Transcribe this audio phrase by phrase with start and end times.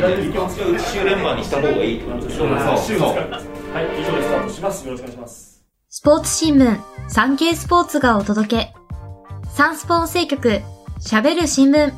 [0.00, 4.86] 週連番にした方がいいってことでしょそうそうそうはい、以上でスタートします。
[4.86, 5.64] よろしくお願いします。
[5.88, 6.78] スポーツ新聞、
[7.08, 8.74] サンケイスポーツがお届け。
[9.54, 10.62] サンスポ音声局、
[11.00, 11.92] 喋る新聞。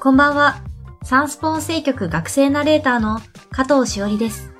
[0.00, 0.62] こんばんは。
[1.04, 3.20] サンスポ音声局学生ナレーターの
[3.50, 4.52] 加藤しおりです。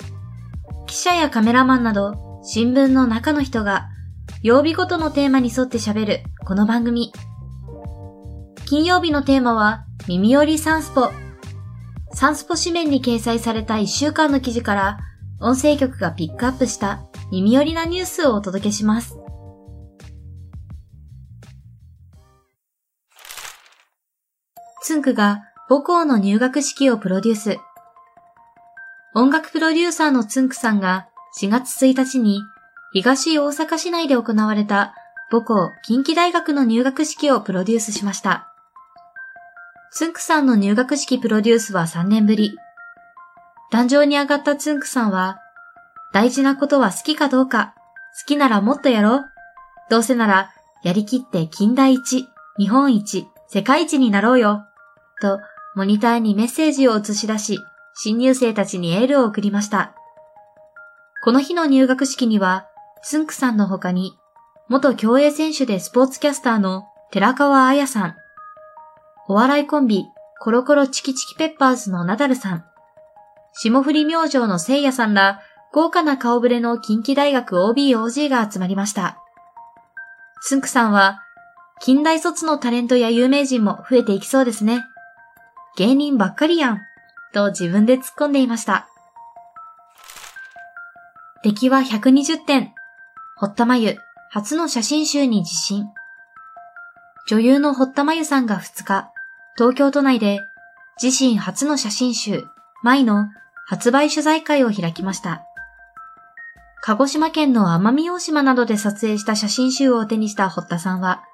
[0.87, 3.89] 記者やカメラマンなど、新聞の中の人が、
[4.43, 7.12] 曜日ごとのテーマに沿って喋る、この番組。
[8.67, 11.11] 金曜日のテーマは、耳寄りサンスポ。
[12.13, 14.99] サンスポ紙面に掲載された1週間の記事から、
[15.41, 19.17] 音声局がピックアップした耳寄りなニュースをお届けします。
[24.82, 27.59] つんくが母校の入学式をプロデュース。
[29.15, 31.09] 音楽プロデューサーのつんくさんが
[31.40, 32.41] 4月1日に
[32.92, 34.95] 東大阪市内で行われた
[35.31, 38.50] 母校近畿大学の入学式をプロデュースしました。
[39.92, 42.56] つんくさんの入学式プロデュースは3年ぶり。
[43.72, 45.39] 壇上に上がったつんくさんは、
[46.12, 47.75] 大事なことは好きかどうか、
[48.20, 49.25] 好きならもっとやろう。
[49.91, 50.53] どうせなら、
[50.84, 54.65] やりきって近代一、日本一、世界一になろうよ。
[55.20, 55.41] と、
[55.75, 57.59] モニターにメッセージを映し出し、
[57.95, 59.93] 新入生たちにエールを送りました。
[61.25, 62.67] この日の入学式には、
[63.03, 64.12] つんくさんの他に、
[64.69, 68.17] 元競泳選手でスポーツキャスターの寺川彩さん、
[69.31, 70.06] お笑いコンビ、
[70.41, 72.64] コロコロチキチキペッパーズのナダルさん、
[73.53, 75.41] 霜降り明星のせいやさんら、
[75.72, 79.19] 豪華な顔ぶれの近畿大学 OB/OG が集まりました。
[80.42, 81.22] つんくさんは、
[81.78, 84.83] 近代卒のタレントや有名人も増えていきそうですね。
[85.77, 86.81] 芸人ばっかりやん。
[87.33, 88.89] と自分で突っ込んでいました。
[91.44, 92.75] 出来は120点。
[93.37, 93.97] 堀田真由、
[94.33, 95.87] 初の写真集に自信。
[97.28, 99.09] 女優の堀田真由さんが2日、
[99.61, 100.41] 東京都内で
[101.03, 102.47] 自身初の写真集、
[102.83, 103.28] 舞の
[103.66, 105.44] 発売取材会を開きました。
[106.80, 111.25] 鹿児島県の奄美大島などで撮影した写真集を手にした堀田さんは、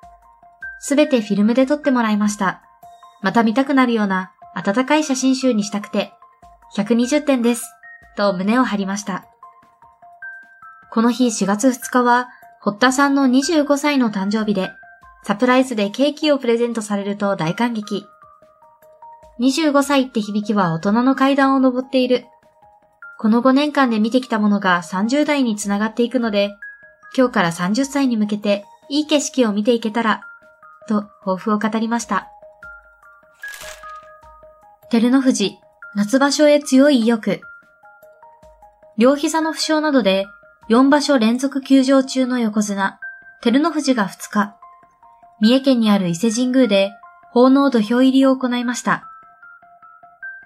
[0.81, 2.63] すべてフィルムで撮ってもらいました。
[3.23, 6.13] また見たくなるような温かい写真集にしたくて、
[6.77, 7.63] 120点です。
[8.17, 9.25] と胸を張りました。
[10.91, 12.27] この日4月2日は、
[12.61, 14.73] 堀田さんの25歳の誕生日で、
[15.23, 18.05] サプライズでケーキをプレゼントされると大感激。
[19.41, 22.27] 25歳って響きは大人の階段を登っている。
[23.19, 26.57] この5年間で見てきたものが30代につながっていくので、
[27.17, 30.23] 今日から30歳に向けていい景色を見ていけたら、
[30.89, 32.29] と抱負を語りました。
[34.91, 35.59] 照ノ富士、
[35.95, 37.41] 夏場所へ強い意欲。
[38.99, 40.27] 両膝の負傷などで
[40.71, 42.99] 4場所連続休場中の横綱、
[43.43, 44.57] 照ノ富士が2日、
[45.41, 46.93] 三重県にある伊勢神宮で
[47.33, 49.05] 奉納土俵入りを行いました。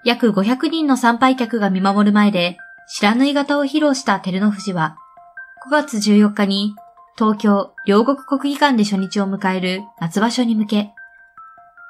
[0.03, 2.57] 約500人の参拝客が見守る前で、
[2.87, 4.97] 白縫い型を披露した照ノ富士は、
[5.67, 6.75] 5月14日に
[7.17, 10.91] 東京両国国技館で初日を迎える夏場所に向け、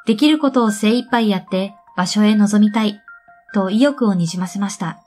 [0.05, 2.99] できることを精一杯やって場所へ臨みたい、
[3.53, 5.01] と意欲をにじませました。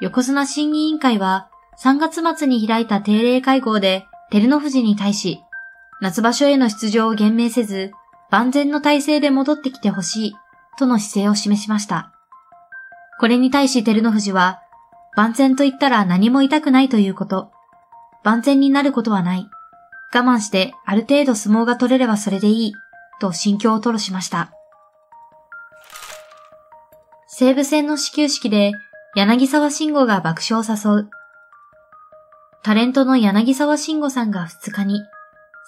[0.00, 1.48] 横綱審議委員会は
[1.82, 5.42] 3月末に開いた定例会合で照ノ富士に対し、
[6.00, 7.92] 夏場所への出場を言明せず、
[8.30, 10.36] 万全の体制で戻ってきてほしい、
[10.78, 12.12] との姿勢を示しました。
[13.18, 14.60] これに対し照ノ富士は、
[15.16, 17.50] 万全と言ったら何も痛くないということ。
[18.22, 19.48] 万全になることはない。
[20.14, 22.74] 我慢してある程度相撲が取れればそれでいい、
[23.20, 24.52] と心境を吐露しました。
[27.26, 28.72] 西武戦の始球式で
[29.14, 31.10] 柳沢慎吾が爆笑を誘う。
[32.62, 35.00] タレントの柳沢慎吾さんが2日に、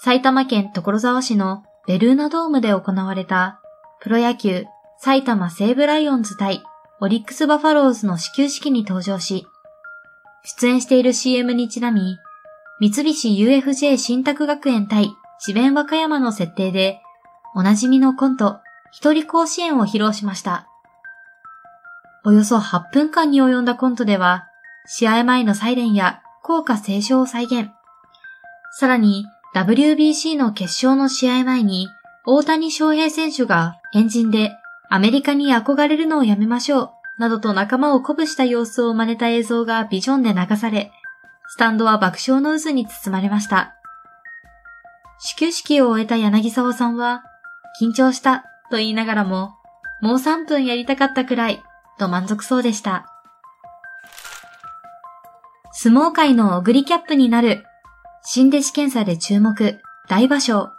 [0.03, 3.61] 埼玉県所沢市のベルーナドームで行われた
[4.01, 4.67] プロ野球
[5.01, 6.61] 埼玉西武ライオンズ対
[7.01, 9.47] オリックスバファローズの始球式に登場し、
[10.43, 12.19] 出演している CM にちなみ、
[12.81, 17.01] 三菱 UFJ 新宅学園対智弁和歌山の設定で、
[17.55, 18.59] おなじみのコント、
[18.91, 20.67] 一人甲子園を披露しました。
[22.25, 24.49] およそ8分間に及んだコントでは、
[24.87, 27.71] 試合前のサイレンや効果斉唱を再現。
[28.73, 31.87] さらに、WBC の決勝の試合前に、
[32.27, 34.58] 大谷翔平選手が変人で
[34.91, 40.93] アメリカに憧れるのをやめましょう、などと仲間を鼓舞した様子を真似た映像がビジョンで流され、
[41.49, 43.75] スタンドは爆笑の渦に包まれました。
[45.19, 47.23] 始球式を終えた柳沢さんは、
[47.81, 49.55] 緊張したと言いながらも、
[50.01, 51.63] もう3分やりたかったくらい、
[51.99, 53.07] と満足そうでした。
[55.73, 57.65] 相撲界のオグリキャップになる、
[58.23, 60.71] 新弟子検査で注目、大場所。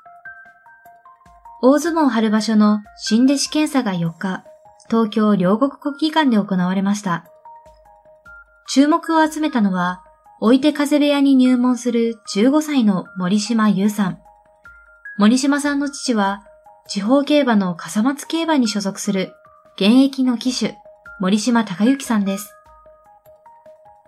[1.61, 4.45] 大相撲春場所の新弟子検査が4日、
[4.87, 7.25] 東京両国国技館で行われました。
[8.69, 10.01] 注目を集めたのは、
[10.39, 14.19] 置いて風部屋に入門する15歳の森島優さん。
[15.17, 16.43] 森島さんの父は、
[16.87, 19.33] 地方競馬の笠松競馬に所属する
[19.75, 20.77] 現役の騎手、
[21.19, 22.55] 森島隆之さんです。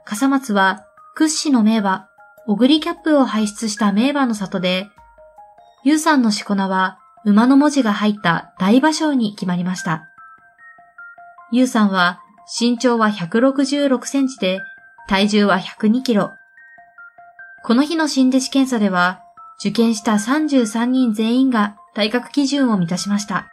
[0.05, 2.07] 笠松は屈指の名馬、
[2.47, 4.87] 小栗キャップを輩出した名馬の里で、
[5.83, 10.09] 優さんのしこ名は馬の文字が入った大馬賞に決まりました。
[11.51, 12.21] 優さんは
[12.59, 14.59] 身長は166センチで
[15.07, 16.31] 体重は102キロ。
[17.63, 19.21] この日の新弟子検査では
[19.59, 23.47] 受験した33人全員が体格基準を満たしました。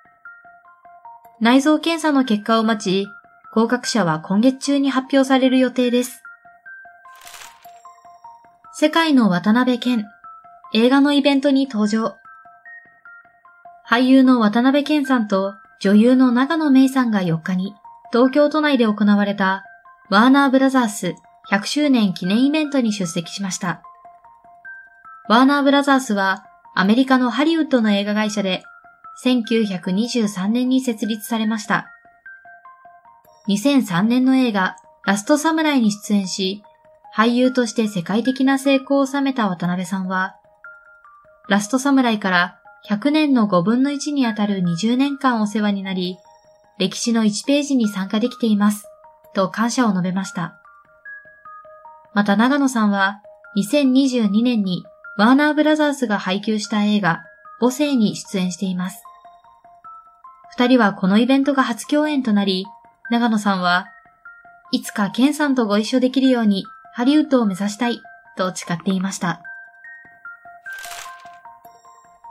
[1.40, 3.06] 内臓検査の結果を待ち、
[3.54, 6.22] 合格者は今月中に発表される予定です。
[8.72, 10.06] 世界の渡辺健、
[10.72, 12.14] 映画のイベントに登場。
[13.88, 17.74] 俳優の渡辺健さんと女優の長野芽郁さんが4日に
[18.12, 19.64] 東京都内で行われた
[20.10, 21.14] ワーナーブラザース
[21.50, 23.82] 100周年記念イベントに出席しました。
[25.30, 26.44] ワーナーブラザースは
[26.74, 28.62] アメリカのハリウッドの映画会社で
[29.24, 31.86] 1923年に設立されました。
[33.48, 34.76] 2003年の映画
[35.06, 36.62] ラストサムライに出演し、
[37.16, 40.36] 俳優として世界的な成功を収めた渡辺さんは、
[41.48, 42.57] ラストサムライから
[42.88, 46.16] 100年の5分の1にあたる20年間お世話になり、
[46.78, 48.86] 歴史の1ページに参加できています、
[49.34, 50.58] と感謝を述べました。
[52.14, 53.20] また長野さんは、
[53.58, 54.84] 2022年に
[55.18, 57.20] ワーナーブラザースが配給した映画、
[57.60, 59.02] 母性に出演しています。
[60.56, 62.64] 二人はこのイベントが初共演となり、
[63.10, 63.86] 長野さんは、
[64.72, 66.64] いつかケンさんとご一緒できるように
[66.94, 68.00] ハリウッドを目指したい
[68.36, 69.42] と誓っていました。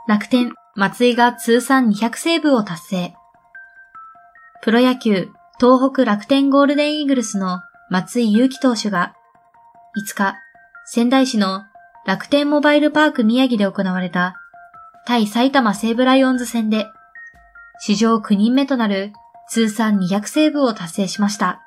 [0.08, 3.14] 楽天、松井が通算200セーブを達成。
[4.62, 5.28] プロ野球、
[5.60, 7.60] 東北楽天ゴールデンイーグルスの
[7.90, 9.12] 松井裕樹投手が、
[9.98, 10.34] 5日、
[10.86, 11.64] 仙台市の
[12.06, 14.36] 楽天モバイルパーク宮城で行われた
[15.04, 16.86] 対埼玉西武ライオンズ戦で、
[17.78, 19.12] 史上9人目となる
[19.50, 21.60] 通算200セーブを達成しました。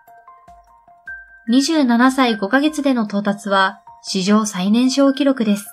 [1.51, 5.67] 27歳5ヶ月での到達は史上最年少記録です。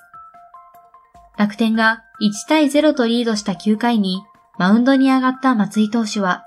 [1.39, 4.23] 楽天が1対0とリードした9回に
[4.59, 6.45] マウンドに上がった松井投手は、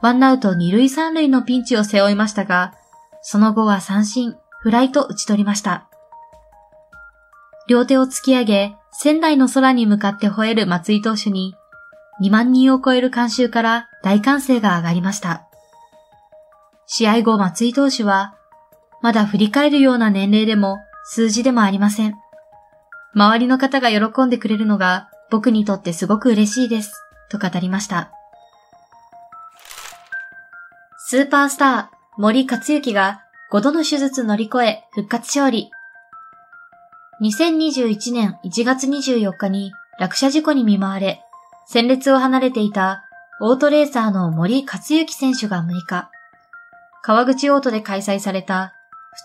[0.00, 2.74] ワンアウト2塁3塁のピンチを背負いましたが、
[3.22, 5.88] その後は三振、フライと打ち取りました。
[7.68, 11.54] 両手を突き上げ、仙台の空に向かって吠える松井投手に、
[12.22, 15.46] 2万人を超える観衆から大歓声が上がりました。
[16.86, 18.36] 試合後松井投手は、
[19.02, 22.14] まだ振り返るような年齢でも数字でもありません。
[23.16, 26.92] 周りの方が喜んでくれるのが僕にとってすごく嬉しいです、
[27.30, 28.12] と語りました。
[30.98, 35.70] スーパースター、森克幸が5度の手術乗り越え復活勝利。
[37.22, 41.22] 2021年1月24日に落車事故に見舞われ、
[41.66, 43.02] 戦列を離れていた
[43.40, 46.10] オートレーサーの森克幸選手が6日、
[47.02, 48.74] 川口オートで開催された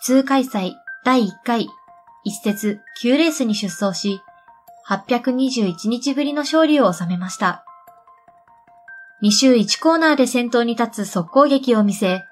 [0.01, 1.67] 普通開催第1回
[2.23, 4.21] 一節9レースに出走し、
[4.87, 7.63] 821日ぶりの勝利を収めました。
[9.23, 12.23] 2周1コーナーで先頭に立つ速攻撃を見せ、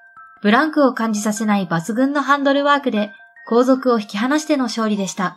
[0.42, 3.10] ブランクを感じさせない抜群のハンドルワークで
[3.48, 5.36] 後続を引き離しての勝利でした。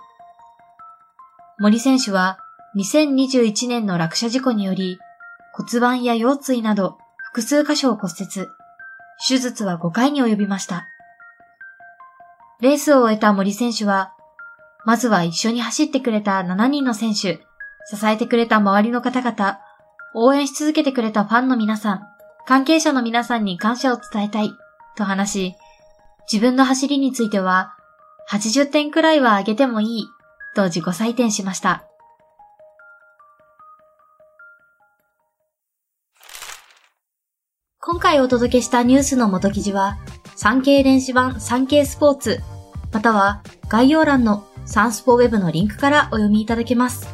[1.59, 2.39] 森選手は
[2.75, 4.97] 2021年の落車事故により
[5.53, 8.47] 骨盤や腰椎など複数箇所を骨折。
[9.25, 10.87] 手術は5回に及びました。
[12.59, 14.12] レースを終えた森選手は、
[14.85, 17.45] まずは一緒に走ってくれた7人の選手、
[17.89, 19.59] 支えてくれた周りの方々、
[20.13, 22.01] 応援し続けてくれたファンの皆さん、
[22.45, 24.51] 関係者の皆さんに感謝を伝えたい、
[24.95, 25.55] と話し、
[26.31, 27.75] 自分の走りについては、
[28.29, 30.05] 80点くらいは上げてもいい、
[30.55, 31.85] と自己採点しました。
[37.79, 39.97] 今回お届けしたニュースの元記事は、
[40.35, 42.39] 産経電子版産経スポーツ、
[42.91, 47.07] または概要欄のサンスポウェブのリンクからお読みいただけます。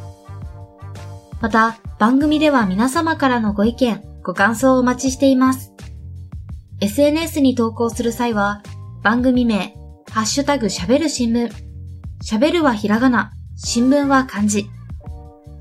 [1.42, 5.74] また、番組では皆様からのご意見、ご感想をお待ちしています。
[6.82, 8.62] SNS に投稿する際は、
[9.04, 9.76] 番組名、
[10.12, 11.52] ハッシュタグ喋る新聞、
[12.24, 14.70] 喋るはひらがな、新聞は漢字。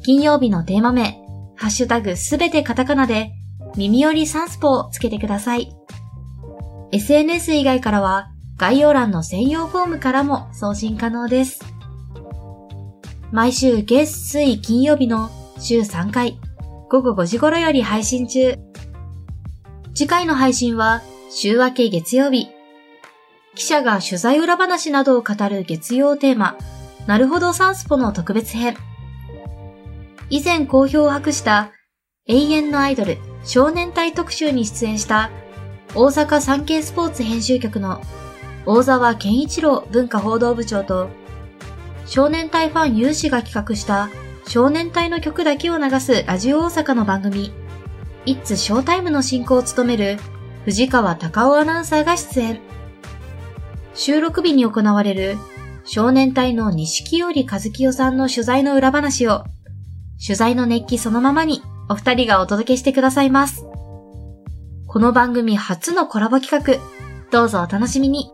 [0.04, 1.21] 金曜日のテーマ名、
[1.57, 3.33] ハッシュタグすべてカタカナで、
[3.76, 5.73] 耳寄りサンスポをつけてください。
[6.90, 11.77] SNS 以外からは概要欄の専用フォームからも送信可能です。
[13.30, 16.40] 毎週月水金曜日の週3回
[16.88, 18.56] 午後5時頃より配信中。
[19.94, 22.49] 次回の配信は週明け月曜日。
[23.54, 26.56] 記者が取材裏話などを語る月曜テーマ、
[27.06, 28.78] なるほどサンスポの特別編。
[30.30, 31.73] 以前好評を博した
[32.26, 35.30] 永遠のアイドル少年隊特集に出演した
[35.94, 38.00] 大阪産経スポーツ編集局の
[38.64, 41.11] 大沢健一郎文化報道部長と
[42.09, 44.09] 少年隊ファン有志が企画した
[44.47, 47.53] 少年隊の曲だけを流すラジオ大阪の番組
[48.25, 50.17] It's Showtime の進行を務める
[50.65, 52.61] 藤川隆夫アナウンサーが出演。
[53.93, 55.37] 収録日に行われる
[55.85, 59.45] 少年隊の西織和清さんの取材の裏話を
[60.25, 61.61] 取材の熱気そのままに
[61.91, 63.67] お二人がお届けしてくださいます。
[64.87, 66.81] この番組初のコラボ企画、
[67.31, 68.31] どうぞお楽しみに。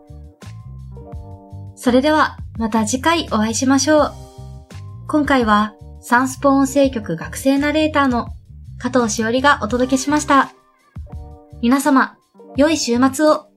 [1.75, 4.13] それではまた次回お会いしましょう。
[5.07, 8.29] 今回はサンスポ音声局学生ナレーターの
[8.77, 10.51] 加藤しおりがお届けしました。
[11.61, 12.17] 皆様、
[12.55, 13.47] 良い週末を